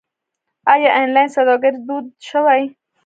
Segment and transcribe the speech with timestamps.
[0.73, 2.63] آیا آنلاین سوداګري دود شوې؟